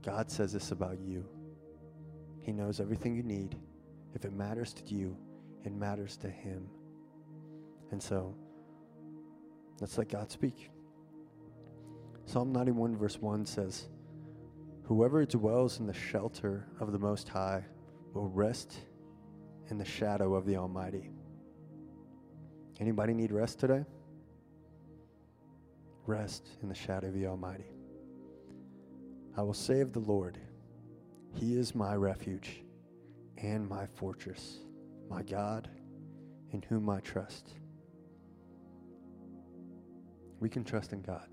God 0.05 0.31
says 0.31 0.53
this 0.53 0.71
about 0.71 1.01
you. 1.01 1.25
He 2.47 2.53
knows 2.53 2.79
everything 2.79 3.17
you 3.17 3.25
need. 3.25 3.57
If 4.15 4.25
it 4.25 4.33
matters 4.33 4.73
to 4.75 4.95
you, 4.95 5.17
it 5.65 5.73
matters 5.73 6.17
to 6.19 6.31
Him. 6.31 6.69
And 7.91 8.01
so, 8.01 8.37
let's 9.81 9.99
let 9.99 10.09
God 10.09 10.31
speak. 10.31 10.71
Psalm 12.25 12.53
91, 12.53 12.97
verse 12.97 13.21
1 13.21 13.47
says, 13.47 13.89
Whoever 14.85 15.27
dwells 15.27 15.81
in 15.81 15.89
the 15.89 15.93
shelter 15.93 16.69
of 16.79 16.93
the 16.93 17.01
Most 17.01 17.29
High 17.29 17.65
will 18.15 18.29
rest 18.29 18.77
in 19.69 19.77
the 19.77 19.85
shadow 19.85 20.37
of 20.37 20.47
the 20.47 20.57
Almighty. 20.57 21.11
Anybody 22.79 23.13
need 23.13 23.33
rest 23.33 23.59
today? 23.59 23.85
Rest 26.07 26.47
in 26.63 26.69
the 26.69 26.77
shadow 26.77 27.09
of 27.09 27.15
the 27.15 27.27
Almighty. 27.27 27.73
I 29.37 29.43
will 29.43 29.51
of 29.81 29.93
the 29.93 29.99
Lord, 29.99 30.39
He 31.37 31.59
is 31.59 31.75
my 31.75 31.95
refuge 31.95 32.63
and 33.37 33.69
my 33.69 33.87
fortress, 33.95 34.61
my 35.11 35.23
God, 35.23 35.69
in 36.53 36.63
whom 36.63 36.89
I 36.89 37.01
trust. 37.01 37.53
We 40.41 40.49
can 40.49 40.65
trust 40.65 40.95
in 40.95 41.03
God. 41.03 41.29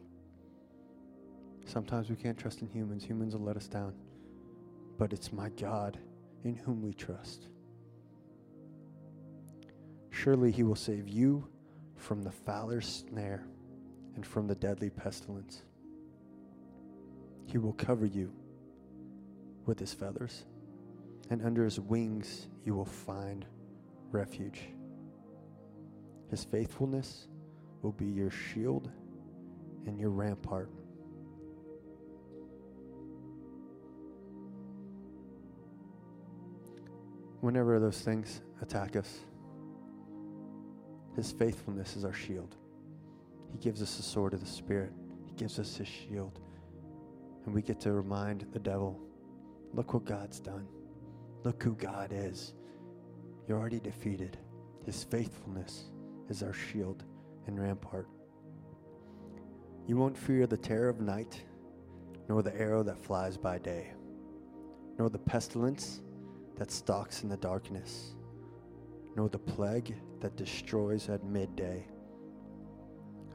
Sometimes 1.66 2.10
we 2.10 2.18
can't 2.18 2.38
trust 2.38 2.62
in 2.62 2.68
humans. 2.68 3.06
Humans 3.06 3.34
will 3.34 3.46
let 3.46 3.56
us 3.56 3.70
down. 3.70 3.94
But 4.98 5.14
it's 5.14 5.32
my 5.32 5.48
God 5.50 5.98
in 6.44 6.56
whom 6.56 6.82
we 6.82 6.94
trust. 6.94 7.48
Surely 10.10 10.52
he 10.52 10.64
will 10.64 10.76
save 10.76 11.08
you 11.08 11.48
from 11.96 12.24
the 12.24 12.32
fowler's 12.32 13.06
snare 13.10 13.46
and 14.16 14.26
from 14.26 14.48
the 14.48 14.56
deadly 14.56 14.90
pestilence. 14.90 15.64
He 17.46 17.58
will 17.58 17.74
cover 17.74 18.06
you 18.06 18.34
with 19.66 19.80
his 19.80 19.94
feathers, 19.94 20.46
and 21.30 21.42
under 21.44 21.64
his 21.64 21.80
wings 21.80 22.48
you 22.66 22.76
will 22.76 22.86
find 22.86 23.46
refuge. 24.12 24.62
His 26.30 26.44
faithfulness 26.44 27.28
will 27.82 27.92
be 27.92 28.06
your 28.06 28.32
shield 28.32 28.90
and 29.86 30.00
your 30.00 30.10
rampart. 30.10 30.70
Whenever 37.42 37.78
those 37.78 38.00
things 38.00 38.42
attack 38.62 38.96
us, 38.96 39.20
His 41.16 41.34
faithfulness 41.34 41.98
is 41.98 42.06
our 42.06 42.14
shield. 42.14 42.56
He 43.52 43.58
gives 43.58 43.82
us 43.82 43.98
the 43.98 44.04
sword 44.04 44.34
of 44.34 44.40
the 44.40 44.46
Spirit, 44.46 44.94
He 45.26 45.34
gives 45.34 45.60
us 45.60 45.76
His 45.76 45.88
shield. 45.90 46.40
And 47.46 47.54
we 47.54 47.62
get 47.62 47.82
to 47.82 47.92
remind 47.92 48.46
the 48.54 48.60
devil 48.60 48.98
look 49.74 49.94
what 49.94 50.06
God's 50.06 50.40
done, 50.40 50.68
look 51.44 51.62
who 51.62 51.76
God 51.76 52.12
is. 52.14 52.54
You're 53.48 53.60
already 53.60 53.80
defeated. 53.80 54.38
His 54.86 55.04
faithfulness 55.04 55.86
is 56.30 56.44
our 56.44 56.54
shield 56.54 57.04
and 57.48 57.60
rampart. 57.60 58.08
You 59.88 59.98
won't 59.98 60.18
fear 60.18 60.48
the 60.48 60.58
terror 60.58 60.90
of 60.90 61.02
night, 61.02 61.42
nor 62.30 62.42
the 62.42 62.56
arrow 62.56 62.84
that 62.84 63.04
flies 63.04 63.36
by 63.36 63.58
day, 63.58 63.92
nor 64.98 65.10
the 65.10 65.20
pestilence 65.20 66.02
that 66.56 66.72
stalks 66.72 67.24
in 67.24 67.30
the 67.30 67.38
darkness, 67.38 68.14
nor 69.16 69.28
the 69.28 69.40
plague 69.40 69.96
that 70.22 70.38
destroys 70.38 71.10
at 71.10 71.24
midday. 71.26 71.86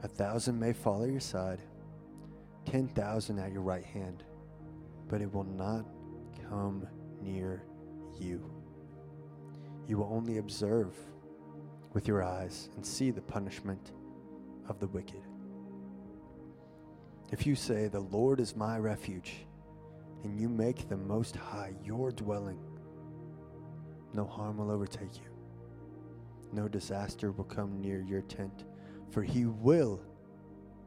A 0.03 0.07
thousand 0.07 0.59
may 0.59 0.73
fall 0.73 1.03
at 1.03 1.11
your 1.11 1.19
side, 1.19 1.61
ten 2.65 2.87
thousand 2.87 3.37
at 3.39 3.51
your 3.51 3.61
right 3.61 3.85
hand, 3.85 4.23
but 5.07 5.21
it 5.21 5.31
will 5.31 5.43
not 5.43 5.85
come 6.49 6.87
near 7.21 7.63
you. 8.19 8.49
You 9.87 9.97
will 9.97 10.09
only 10.11 10.37
observe 10.37 10.93
with 11.93 12.07
your 12.07 12.23
eyes 12.23 12.69
and 12.75 12.85
see 12.85 13.11
the 13.11 13.21
punishment 13.21 13.91
of 14.67 14.79
the 14.79 14.87
wicked. 14.87 15.21
If 17.31 17.45
you 17.45 17.55
say, 17.55 17.87
The 17.87 17.99
Lord 17.99 18.39
is 18.39 18.55
my 18.55 18.77
refuge, 18.77 19.45
and 20.23 20.39
you 20.39 20.49
make 20.49 20.89
the 20.89 20.97
Most 20.97 21.35
High 21.35 21.73
your 21.83 22.11
dwelling, 22.11 22.59
no 24.13 24.25
harm 24.25 24.57
will 24.57 24.71
overtake 24.71 25.15
you. 25.15 25.29
No 26.51 26.67
disaster 26.67 27.31
will 27.31 27.43
come 27.43 27.79
near 27.79 28.01
your 28.01 28.21
tent, 28.21 28.65
for 29.11 29.21
he 29.21 29.45
will 29.45 30.01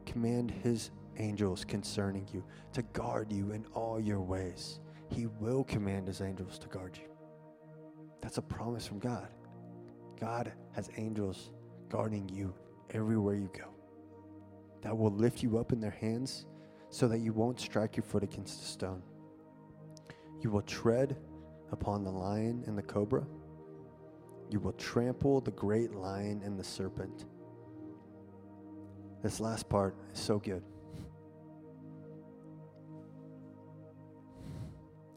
command 0.05 0.51
his 0.51 0.91
angels 1.17 1.63
concerning 1.63 2.27
you 2.33 2.43
to 2.73 2.81
guard 2.81 3.31
you 3.31 3.51
in 3.51 3.65
all 3.73 3.99
your 3.99 4.19
ways. 4.19 4.79
He 5.13 5.27
will 5.27 5.63
command 5.63 6.07
his 6.07 6.21
angels 6.21 6.57
to 6.59 6.67
guard 6.67 6.97
you. 6.97 7.09
That's 8.21 8.39
a 8.39 8.41
promise 8.41 8.87
from 8.87 8.99
God. 8.99 9.27
God 10.19 10.51
has 10.71 10.89
angels 10.97 11.51
guarding 11.89 12.27
you 12.29 12.53
everywhere 12.91 13.35
you 13.35 13.49
go 13.53 13.69
that 14.81 14.97
will 14.97 15.11
lift 15.11 15.43
you 15.43 15.57
up 15.57 15.71
in 15.71 15.79
their 15.79 15.91
hands 15.91 16.45
so 16.89 17.07
that 17.07 17.19
you 17.19 17.31
won't 17.31 17.59
strike 17.59 17.95
your 17.95 18.03
foot 18.03 18.23
against 18.23 18.61
a 18.61 18.65
stone. 18.65 19.03
You 20.41 20.49
will 20.49 20.61
tread 20.63 21.15
upon 21.71 22.03
the 22.03 22.11
lion 22.11 22.63
and 22.67 22.77
the 22.77 22.83
cobra. 22.83 23.25
You 24.49 24.59
will 24.59 24.73
trample 24.73 25.41
the 25.41 25.51
great 25.51 25.93
lion 25.93 26.41
and 26.43 26.59
the 26.59 26.63
serpent. 26.63 27.25
This 29.21 29.39
last 29.39 29.69
part 29.69 29.95
is 30.13 30.19
so 30.19 30.39
good. 30.39 30.63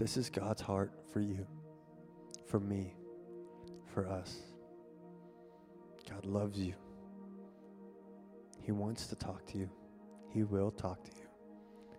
This 0.00 0.16
is 0.16 0.30
God's 0.30 0.62
heart 0.62 0.92
for 1.12 1.20
you, 1.20 1.46
for 2.46 2.58
me, 2.58 2.94
for 3.92 4.08
us. 4.08 4.34
God 6.08 6.24
loves 6.24 6.58
you. 6.58 6.72
He 8.62 8.72
wants 8.72 9.08
to 9.08 9.14
talk 9.14 9.44
to 9.48 9.58
you. 9.58 9.68
He 10.30 10.42
will 10.42 10.70
talk 10.70 11.04
to 11.04 11.10
you. 11.10 11.26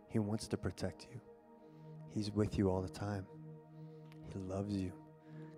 He 0.08 0.18
wants 0.18 0.48
to 0.48 0.58
protect 0.58 1.10
you. 1.14 1.22
He's 2.12 2.32
with 2.32 2.58
you 2.58 2.72
all 2.72 2.82
the 2.82 2.90
time. 2.90 3.28
He 4.34 4.40
loves 4.40 4.76
you. 4.76 4.92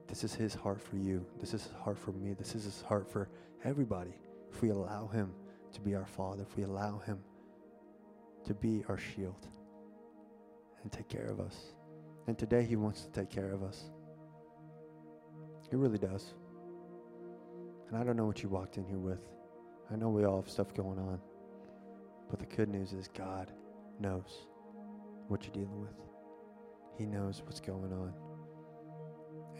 This 0.09 0.25
is 0.25 0.35
His 0.35 0.53
heart 0.53 0.81
for 0.81 0.97
you. 0.97 1.25
This 1.39 1.53
is 1.53 1.63
His 1.63 1.73
heart 1.81 1.97
for 1.97 2.12
me. 2.12 2.33
This 2.33 2.55
is 2.55 2.65
His 2.65 2.81
heart 2.81 3.09
for 3.09 3.29
everybody. 3.63 4.17
If 4.51 4.62
we 4.62 4.71
allow 4.71 5.07
Him 5.07 5.31
to 5.71 5.79
be 5.79 5.95
our 5.95 6.05
Father, 6.05 6.43
if 6.43 6.57
we 6.57 6.63
allow 6.63 6.97
Him 7.05 7.19
to 8.43 8.53
be 8.53 8.83
our 8.89 8.97
shield 8.97 9.47
and 10.81 10.91
take 10.91 11.07
care 11.07 11.27
of 11.27 11.39
us. 11.39 11.73
And 12.27 12.38
today 12.38 12.63
He 12.63 12.75
wants 12.75 13.01
to 13.01 13.12
take 13.12 13.30
care 13.30 13.51
of 13.51 13.63
us. 13.63 13.84
He 15.70 15.75
really 15.75 15.98
does. 15.98 16.34
And 17.88 17.98
I 17.98 18.03
don't 18.03 18.15
know 18.15 18.25
what 18.25 18.42
you 18.44 18.50
walked 18.50 18.77
in 18.77 18.86
here 18.86 18.98
with. 18.98 19.22
I 19.92 19.96
know 19.96 20.10
we 20.10 20.24
all 20.24 20.42
have 20.42 20.50
stuff 20.50 20.74
going 20.74 21.00
on. 21.00 21.20
But 22.30 22.39
the 22.39 22.56
good 22.56 22.70
news 22.70 22.94
is 22.94 23.08
God 23.08 23.51
knows 24.00 24.48
what 25.27 25.44
you're 25.44 25.53
dealing 25.53 25.82
with. 25.82 25.96
He 26.98 27.06
knows 27.06 27.42
what's 27.46 27.60
going 27.60 27.92
on. 27.92 28.13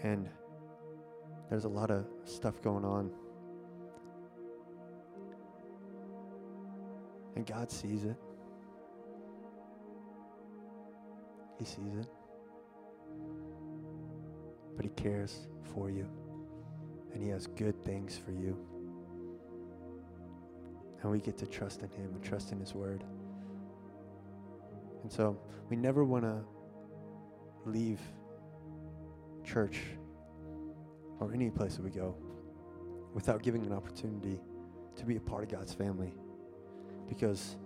And 0.04 0.30
there's 1.50 1.66
a 1.66 1.70
lot 1.70 1.92
of 1.92 2.06
stuff 2.26 2.62
going 2.62 2.86
on. 2.86 3.12
And 7.36 7.46
God 7.46 7.72
sees 7.72 8.04
it. 8.04 8.16
He 11.58 11.66
sees 11.66 11.96
it. 12.00 12.08
But 14.76 14.86
He 14.86 14.92
cares 14.92 15.48
for 15.74 15.90
you. 15.90 16.08
And 17.14 17.22
He 17.22 17.30
has 17.30 17.48
good 17.48 17.84
things 17.84 18.18
for 18.18 18.32
you. 18.32 18.58
and 21.04 21.12
we 21.12 21.20
get 21.20 21.38
to 21.38 21.46
trust 21.46 21.84
in 21.84 21.90
Him 21.90 22.12
and 22.14 22.24
trust 22.24 22.52
in 22.54 22.60
His 22.60 22.74
Word. 22.74 23.04
And 25.04 25.12
so 25.12 25.38
we 25.70 25.76
never 25.76 26.06
want 26.06 26.24
to 26.24 26.40
leave 27.66 28.00
church 29.44 29.82
or 31.20 31.34
any 31.34 31.50
place 31.50 31.76
that 31.76 31.84
we 31.84 31.90
go 31.90 32.16
without 33.14 33.44
giving 33.44 33.66
an 33.66 33.74
opportunity 33.74 34.40
to 34.96 35.06
be 35.06 35.18
a 35.18 35.20
part 35.20 35.44
of 35.44 35.50
God's 35.50 35.74
family. 35.74 36.14
Because 37.10 37.58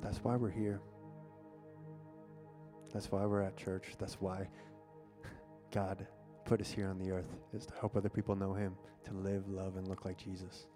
that's 0.00 0.18
why 0.18 0.36
we're 0.36 0.48
here. 0.48 0.80
That's 2.92 3.10
why 3.12 3.24
we're 3.26 3.42
at 3.42 3.56
church. 3.56 3.94
That's 3.98 4.14
why 4.14 4.48
God 5.72 6.06
put 6.44 6.60
us 6.60 6.70
here 6.70 6.88
on 6.88 6.98
the 6.98 7.10
earth, 7.10 7.36
is 7.52 7.66
to 7.66 7.74
help 7.78 7.96
other 7.96 8.08
people 8.08 8.34
know 8.34 8.54
Him, 8.54 8.74
to 9.04 9.12
live, 9.12 9.48
love, 9.48 9.76
and 9.76 9.86
look 9.86 10.04
like 10.04 10.16
Jesus. 10.16 10.66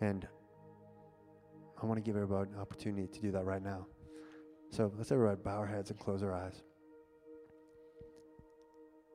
And 0.00 0.26
I 1.80 1.86
want 1.86 1.98
to 1.98 2.02
give 2.02 2.16
everybody 2.16 2.50
an 2.52 2.58
opportunity 2.58 3.06
to 3.06 3.20
do 3.20 3.30
that 3.32 3.44
right 3.44 3.62
now. 3.62 3.86
So 4.70 4.92
let's 4.96 5.12
everybody 5.12 5.40
bow 5.42 5.58
our 5.58 5.66
heads 5.66 5.90
and 5.90 5.98
close 5.98 6.22
our 6.22 6.32
eyes. 6.32 6.62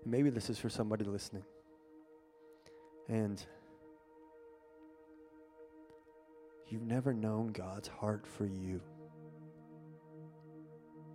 Maybe 0.05 0.29
this 0.29 0.49
is 0.49 0.57
for 0.57 0.69
somebody 0.69 1.03
listening. 1.03 1.43
And 3.09 3.43
you've 6.67 6.83
never 6.83 7.13
known 7.13 7.47
God's 7.47 7.89
heart 7.89 8.25
for 8.25 8.45
you. 8.45 8.81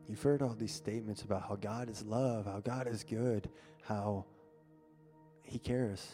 You've 0.09 0.23
heard 0.23 0.41
all 0.41 0.55
these 0.55 0.73
statements 0.73 1.23
about 1.23 1.43
how 1.49 1.57
God 1.57 1.91
is 1.91 2.05
love, 2.05 2.47
how 2.47 2.61
God 2.61 2.87
is 2.87 3.03
good, 3.03 3.49
how 3.83 4.25
He 5.43 5.59
cares. 5.59 6.07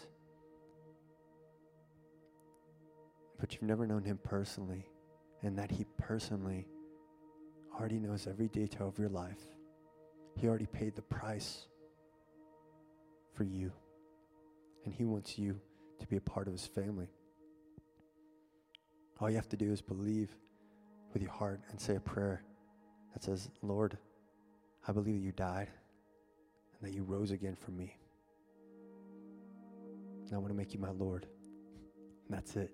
But 3.39 3.53
you've 3.53 3.63
never 3.63 3.87
known 3.87 4.03
Him 4.03 4.19
personally, 4.23 4.87
and 5.43 5.59
that 5.59 5.71
He 5.71 5.85
personally 5.99 6.67
already 7.79 7.99
knows 7.99 8.27
every 8.27 8.49
detail 8.49 8.89
of 8.89 8.99
your 8.99 9.11
life. 9.11 9.41
He 10.37 10.49
already 10.49 10.67
paid 10.67 10.95
the 10.95 11.03
price 11.03 11.67
for 13.35 13.45
you, 13.45 13.73
and 14.87 14.95
He 14.95 15.05
wants 15.05 15.39
you 15.39 15.61
to 16.01 16.07
be 16.07 16.17
a 16.17 16.21
part 16.21 16.47
of 16.47 16.55
His 16.55 16.67
family. 16.67 17.09
All 19.21 19.29
you 19.29 19.37
have 19.37 19.51
to 19.51 19.57
do 19.57 19.71
is 19.71 19.83
believe 19.83 20.35
with 21.13 21.23
your 21.23 21.31
heart 21.31 21.61
and 21.71 21.79
say 21.79 21.97
a 21.97 22.01
prayer 22.01 22.43
that 23.13 23.23
says, 23.23 23.49
Lord, 23.63 23.97
I 24.87 24.93
believe 24.93 25.15
that 25.15 25.21
you 25.21 25.33
died 25.33 25.69
and 26.81 26.89
that 26.89 26.95
you 26.95 27.03
rose 27.03 27.31
again 27.31 27.55
for 27.55 27.71
me. 27.71 27.97
And 30.27 30.35
I 30.35 30.39
want 30.39 30.49
to 30.49 30.57
make 30.57 30.73
you 30.73 30.81
my 30.81 30.91
Lord. 30.91 31.27
And 32.29 32.37
that's 32.37 32.57
it. 32.57 32.73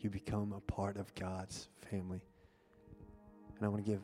You 0.00 0.10
become 0.10 0.52
a 0.52 0.60
part 0.60 0.96
of 0.96 1.12
God's 1.14 1.68
family. 1.90 2.20
And 3.56 3.66
I 3.66 3.68
want 3.68 3.84
to 3.84 3.90
give 3.90 4.02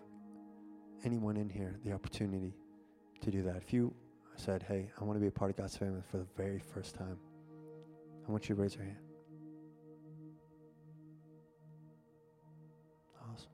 anyone 1.04 1.36
in 1.36 1.48
here 1.48 1.78
the 1.84 1.92
opportunity 1.92 2.54
to 3.20 3.30
do 3.30 3.42
that. 3.42 3.56
If 3.56 3.72
you 3.72 3.94
said, 4.36 4.64
hey, 4.66 4.90
I 5.00 5.04
want 5.04 5.16
to 5.16 5.20
be 5.20 5.28
a 5.28 5.30
part 5.30 5.50
of 5.50 5.56
God's 5.56 5.76
family 5.76 6.02
for 6.10 6.18
the 6.18 6.26
very 6.36 6.58
first 6.58 6.94
time, 6.94 7.18
I 8.26 8.30
want 8.32 8.48
you 8.48 8.56
to 8.56 8.60
raise 8.62 8.74
your 8.74 8.84
hand. 8.84 8.96
Awesome. 13.30 13.50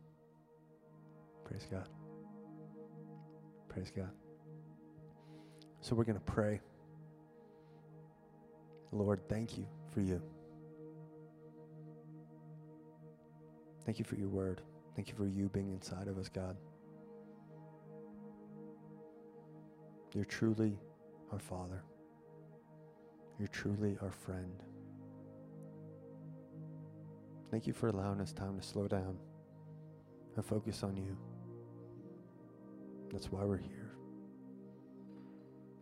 Praise 1.44 1.66
God. 1.70 1.99
Praise 3.70 3.92
God. 3.96 4.10
So 5.80 5.94
we're 5.94 6.04
going 6.04 6.18
to 6.18 6.24
pray. 6.24 6.60
Lord, 8.90 9.20
thank 9.28 9.56
you 9.56 9.66
for 9.94 10.00
you. 10.00 10.20
Thank 13.86 14.00
you 14.00 14.04
for 14.04 14.16
your 14.16 14.28
word. 14.28 14.60
Thank 14.96 15.08
you 15.08 15.14
for 15.14 15.26
you 15.26 15.48
being 15.48 15.70
inside 15.70 16.08
of 16.08 16.18
us, 16.18 16.28
God. 16.28 16.56
You're 20.12 20.24
truly 20.24 20.76
our 21.32 21.38
Father. 21.38 21.84
You're 23.38 23.48
truly 23.48 23.96
our 24.02 24.10
friend. 24.10 24.62
Thank 27.52 27.68
you 27.68 27.72
for 27.72 27.88
allowing 27.88 28.20
us 28.20 28.32
time 28.32 28.58
to 28.58 28.66
slow 28.66 28.88
down 28.88 29.16
and 30.34 30.44
focus 30.44 30.82
on 30.82 30.96
you. 30.96 31.16
That's 33.12 33.30
why 33.32 33.44
we're 33.44 33.58
here. 33.58 33.92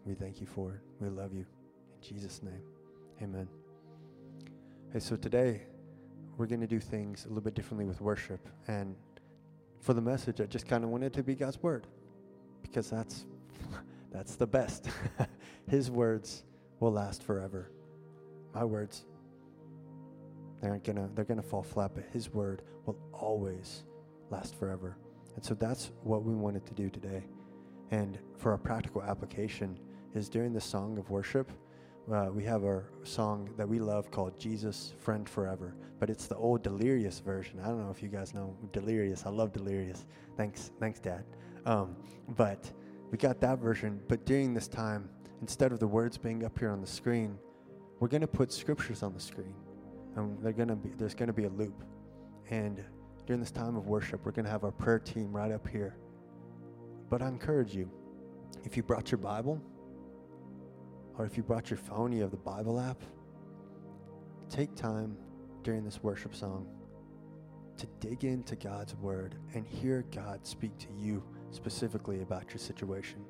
We 0.05 0.15
thank 0.15 0.41
you 0.41 0.47
for 0.47 0.75
it. 0.75 0.81
We 1.01 1.09
love 1.09 1.33
you. 1.33 1.41
In 1.41 2.09
Jesus' 2.09 2.43
name, 2.43 2.63
amen. 3.23 3.49
Hey, 4.93 5.01
so 5.01 5.17
today 5.17 5.63
we're 6.37 6.47
going 6.47 6.61
to 6.61 6.67
do 6.67 6.81
things 6.81 7.25
a 7.25 7.29
little 7.29 7.43
bit 7.43 7.55
differently 7.55 7.85
with 7.85 8.01
worship. 8.01 8.49
And 8.69 8.97
for 9.81 9.93
the 9.93 10.01
message, 10.01 10.41
I 10.41 10.45
just 10.45 10.67
kind 10.67 10.85
of 10.85 10.91
wanted 10.91 11.07
it 11.07 11.13
to 11.15 11.23
be 11.23 11.35
God's 11.35 11.63
word 11.63 11.87
because 12.63 12.89
that's 12.89 13.27
that's 14.13 14.37
the 14.37 14.47
best. 14.47 14.89
His 15.69 15.91
words 15.91 16.45
will 16.81 16.93
last 16.93 17.23
forever. 17.23 17.71
My 18.55 18.65
words 18.65 19.05
they 20.61 20.69
aren't 20.69 20.85
gonna 20.85 21.09
they're 21.15 21.25
gonna 21.25 21.43
fall 21.43 21.63
flat, 21.63 21.93
but 21.95 22.05
his 22.13 22.33
word 22.33 22.63
will 22.85 22.97
always 23.13 23.85
last 24.31 24.57
forever. 24.57 24.97
And 25.39 25.45
so 25.45 25.55
that's 25.55 25.93
what 26.03 26.25
we 26.25 26.35
wanted 26.35 26.67
to 26.67 26.75
do 26.75 26.91
today. 26.91 27.23
And 27.93 28.19
for 28.39 28.51
our 28.51 28.59
practical 28.59 29.05
application 29.05 29.79
is 30.13 30.29
during 30.29 30.53
the 30.53 30.61
song 30.61 30.99
of 30.99 31.11
worship, 31.11 31.53
uh, 32.13 32.31
we 32.33 32.43
have 32.43 32.65
our 32.65 32.91
song 33.05 33.49
that 33.57 33.69
we 33.69 33.79
love 33.79 34.11
called 34.11 34.37
Jesus 34.37 34.95
Friend 34.99 35.29
Forever, 35.29 35.77
but 36.01 36.11
it's 36.11 36.27
the 36.27 36.35
old 36.35 36.65
Delirious 36.65 37.21
version. 37.21 37.61
I 37.61 37.69
don't 37.69 37.85
know 37.85 37.91
if 37.93 38.03
you 38.03 38.09
guys 38.09 38.35
know 38.35 38.57
Delirious. 38.73 39.27
I 39.27 39.31
love 39.31 39.53
Delirious. 39.53 40.07
Thanks, 40.37 40.73
thanks, 40.81 40.99
Dad. 40.99 41.23
Um, 41.67 41.95
but 42.31 42.73
we 43.13 43.17
got 43.17 43.41
that 43.41 43.61
version. 43.61 44.01
But 44.09 44.27
during 44.27 44.55
this 44.55 44.67
time, 44.67 45.09
instead 45.41 45.71
of 45.71 45.79
the 45.79 45.87
words 45.87 46.19
being 46.19 46.45
up 46.45 46.59
here 46.59 46.73
on 46.73 46.81
the 46.81 46.87
screen, 46.89 47.39
we're 48.01 48.09
going 48.09 48.23
to 48.23 48.27
put 48.27 48.53
scriptures 48.53 49.05
on 49.05 49.15
the 49.15 49.21
screen, 49.21 49.55
and 50.17 50.37
they're 50.43 50.53
going 50.53 50.67
to 50.67 50.75
be 50.75 50.91
there's 50.99 51.15
going 51.15 51.29
to 51.29 51.33
be 51.33 51.45
a 51.45 51.51
loop, 51.51 51.85
and 52.51 52.85
during 53.29 53.41
this 53.41 53.51
time 53.51 53.77
of 53.77 53.87
worship, 53.87 54.25
we're 54.25 54.33
going 54.33 54.47
to 54.47 54.51
have 54.51 54.65
our 54.65 54.73
prayer 54.73 54.99
team 54.99 55.31
right 55.31 55.53
up 55.53 55.69
here. 55.69 55.95
But 57.11 57.21
I 57.21 57.29
encourage 57.29 57.75
you, 57.75 57.91
if 58.65 58.75
you 58.75 58.83
brought 58.83 59.11
your 59.11 59.19
Bible, 59.19 59.61
or 61.19 61.27
if 61.27 61.37
you 61.37 61.43
brought 61.43 61.69
your 61.69 61.77
phone, 61.77 62.11
you 62.11 62.23
have 62.23 62.31
the 62.31 62.39
Bible 62.39 62.81
app, 62.81 63.03
take 64.49 64.75
time 64.75 65.15
during 65.63 65.85
this 65.85 66.03
worship 66.03 66.35
song 66.35 66.69
to 67.77 67.87
dig 68.01 68.25
into 68.25 68.57
God's 68.57 68.95
Word 68.95 69.35
and 69.53 69.67
hear 69.67 70.07
God 70.11 70.47
speak 70.47 70.79
to 70.79 70.89
you 70.99 71.23
specifically 71.51 72.23
about 72.23 72.49
your 72.49 72.59
situation. 72.59 73.23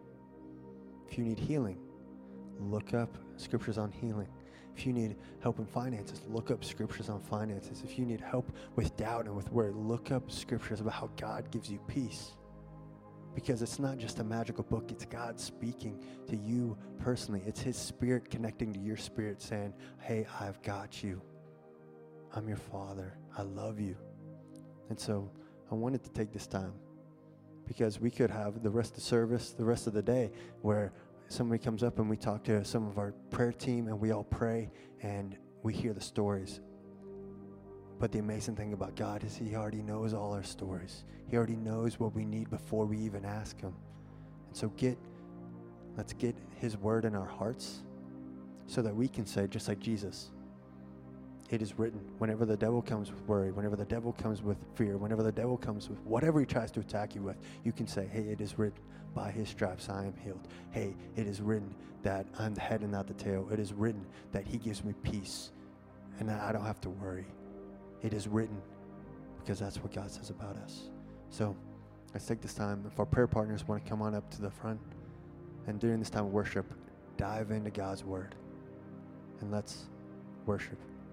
If 1.08 1.18
you 1.18 1.24
need 1.24 1.40
healing, 1.40 1.80
look 2.60 2.94
up 2.94 3.18
scriptures 3.36 3.78
on 3.78 3.90
healing. 3.90 4.28
If 4.78 4.86
you 4.86 4.92
need 4.92 5.16
help 5.40 5.58
in 5.58 5.66
finances, 5.66 6.22
look 6.28 6.52
up 6.52 6.64
scriptures 6.64 7.08
on 7.08 7.20
finances. 7.20 7.82
If 7.84 7.98
you 7.98 8.06
need 8.06 8.20
help 8.20 8.52
with 8.76 8.96
doubt 8.96 9.24
and 9.24 9.34
with 9.34 9.50
worry, 9.50 9.72
look 9.72 10.12
up 10.12 10.30
scriptures 10.30 10.80
about 10.80 10.92
how 10.92 11.10
God 11.16 11.50
gives 11.50 11.68
you 11.68 11.80
peace. 11.88 12.36
Because 13.34 13.60
it's 13.60 13.80
not 13.80 13.98
just 13.98 14.20
a 14.20 14.24
magical 14.24 14.62
book, 14.62 14.92
it's 14.92 15.04
God 15.04 15.40
speaking 15.40 16.00
to 16.28 16.36
you 16.36 16.78
personally. 17.00 17.42
It's 17.44 17.60
His 17.60 17.76
Spirit 17.76 18.30
connecting 18.30 18.72
to 18.72 18.78
your 18.78 18.96
spirit, 18.96 19.42
saying, 19.42 19.74
Hey, 19.98 20.28
I've 20.40 20.62
got 20.62 21.02
you. 21.02 21.20
I'm 22.36 22.46
your 22.46 22.56
Father. 22.56 23.18
I 23.36 23.42
love 23.42 23.80
you. 23.80 23.96
And 24.90 25.00
so 25.00 25.28
I 25.72 25.74
wanted 25.74 26.04
to 26.04 26.10
take 26.10 26.32
this 26.32 26.46
time 26.46 26.72
because 27.66 28.00
we 28.00 28.12
could 28.12 28.30
have 28.30 28.62
the 28.62 28.70
rest 28.70 28.90
of 28.90 28.94
the 28.96 29.00
service, 29.00 29.50
the 29.50 29.64
rest 29.64 29.88
of 29.88 29.92
the 29.92 30.02
day, 30.02 30.30
where 30.62 30.92
somebody 31.28 31.62
comes 31.62 31.82
up 31.82 31.98
and 31.98 32.08
we 32.08 32.16
talk 32.16 32.42
to 32.44 32.64
some 32.64 32.86
of 32.88 32.98
our 32.98 33.12
prayer 33.30 33.52
team 33.52 33.86
and 33.88 34.00
we 34.00 34.10
all 34.10 34.24
pray 34.24 34.70
and 35.02 35.36
we 35.62 35.72
hear 35.72 35.92
the 35.92 36.00
stories. 36.00 36.60
But 37.98 38.12
the 38.12 38.18
amazing 38.18 38.56
thing 38.56 38.72
about 38.72 38.96
God 38.96 39.24
is 39.24 39.36
He 39.36 39.54
already 39.54 39.82
knows 39.82 40.14
all 40.14 40.32
our 40.32 40.42
stories. 40.42 41.04
He 41.26 41.36
already 41.36 41.56
knows 41.56 41.98
what 41.98 42.14
we 42.14 42.24
need 42.24 42.48
before 42.48 42.86
we 42.86 42.98
even 42.98 43.24
ask 43.24 43.60
Him. 43.60 43.74
And 44.46 44.56
so 44.56 44.68
get, 44.70 44.96
let's 45.96 46.12
get 46.12 46.36
His 46.56 46.76
word 46.76 47.04
in 47.04 47.14
our 47.14 47.26
hearts 47.26 47.82
so 48.66 48.82
that 48.82 48.94
we 48.94 49.08
can 49.08 49.26
say, 49.26 49.46
just 49.46 49.68
like 49.68 49.80
Jesus, 49.80 50.30
it 51.50 51.62
is 51.62 51.78
written. 51.78 52.00
Whenever 52.18 52.44
the 52.44 52.56
devil 52.56 52.82
comes 52.82 53.10
with 53.10 53.20
worry, 53.26 53.52
whenever 53.52 53.76
the 53.76 53.84
devil 53.84 54.12
comes 54.12 54.42
with 54.42 54.58
fear, 54.74 54.96
whenever 54.98 55.22
the 55.22 55.32
devil 55.32 55.56
comes 55.56 55.88
with 55.88 55.98
whatever 56.00 56.40
he 56.40 56.46
tries 56.46 56.70
to 56.72 56.80
attack 56.80 57.14
you 57.14 57.22
with, 57.22 57.36
you 57.64 57.72
can 57.72 57.86
say, 57.86 58.06
Hey, 58.06 58.22
it 58.22 58.40
is 58.40 58.58
written, 58.58 58.80
by 59.14 59.30
his 59.30 59.48
stripes 59.48 59.88
I 59.88 60.04
am 60.04 60.14
healed. 60.22 60.46
Hey, 60.70 60.94
it 61.16 61.26
is 61.26 61.40
written 61.40 61.74
that 62.02 62.26
I'm 62.38 62.54
the 62.54 62.60
head 62.60 62.82
and 62.82 62.92
not 62.92 63.06
the 63.06 63.14
tail. 63.14 63.48
It 63.50 63.58
is 63.58 63.72
written 63.72 64.04
that 64.32 64.46
he 64.46 64.58
gives 64.58 64.84
me 64.84 64.94
peace 65.02 65.50
and 66.20 66.28
that 66.28 66.40
I 66.40 66.52
don't 66.52 66.64
have 66.64 66.80
to 66.82 66.90
worry. 66.90 67.26
It 68.02 68.12
is 68.12 68.28
written 68.28 68.60
because 69.40 69.58
that's 69.58 69.78
what 69.78 69.92
God 69.92 70.10
says 70.10 70.30
about 70.30 70.56
us. 70.56 70.90
So 71.30 71.56
let's 72.12 72.26
take 72.26 72.40
this 72.40 72.54
time. 72.54 72.84
If 72.90 72.98
our 73.00 73.06
prayer 73.06 73.26
partners 73.26 73.66
want 73.66 73.82
to 73.82 73.88
come 73.88 74.02
on 74.02 74.14
up 74.14 74.30
to 74.32 74.42
the 74.42 74.50
front 74.50 74.80
and 75.66 75.80
during 75.80 75.98
this 75.98 76.10
time 76.10 76.26
of 76.26 76.32
worship, 76.32 76.72
dive 77.16 77.50
into 77.50 77.70
God's 77.70 78.04
word 78.04 78.34
and 79.40 79.50
let's 79.50 79.88
worship. 80.46 80.78